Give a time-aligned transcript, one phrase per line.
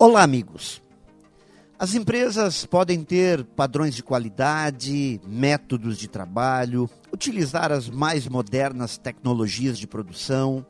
[0.00, 0.80] Olá, amigos.
[1.76, 9.76] As empresas podem ter padrões de qualidade, métodos de trabalho, utilizar as mais modernas tecnologias
[9.76, 10.64] de produção,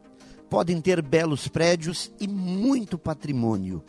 [0.49, 3.85] podem ter belos prédios e muito patrimônio.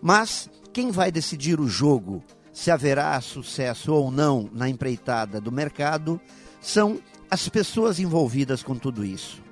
[0.00, 6.20] Mas quem vai decidir o jogo, se haverá sucesso ou não na empreitada do mercado,
[6.60, 9.42] são as pessoas envolvidas com tudo isso.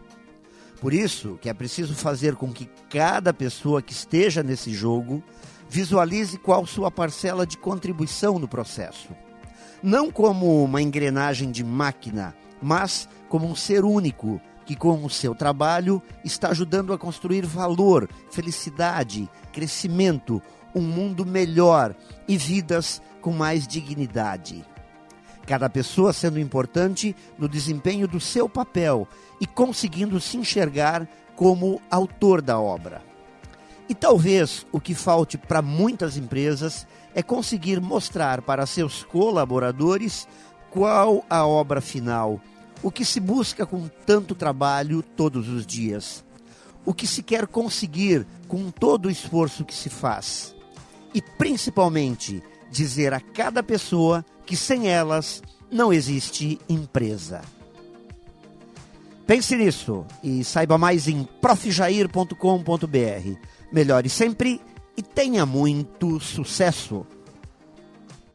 [0.80, 5.22] Por isso que é preciso fazer com que cada pessoa que esteja nesse jogo
[5.68, 9.08] visualize qual sua parcela de contribuição no processo.
[9.82, 15.34] Não como uma engrenagem de máquina, mas como um ser único que, com o seu
[15.34, 20.40] trabalho, está ajudando a construir valor, felicidade, crescimento,
[20.74, 21.94] um mundo melhor
[22.26, 24.64] e vidas com mais dignidade
[25.48, 29.08] cada pessoa sendo importante no desempenho do seu papel
[29.40, 33.02] e conseguindo se enxergar como autor da obra.
[33.88, 40.28] E talvez o que falte para muitas empresas é conseguir mostrar para seus colaboradores
[40.70, 42.38] qual a obra final,
[42.82, 46.22] o que se busca com tanto trabalho todos os dias,
[46.84, 50.54] o que se quer conseguir com todo o esforço que se faz.
[51.14, 57.42] E principalmente dizer a cada pessoa que sem elas não existe empresa.
[59.26, 62.34] Pense nisso e saiba mais em profjair.com.br.
[63.70, 64.58] Melhore sempre
[64.96, 67.04] e tenha muito sucesso!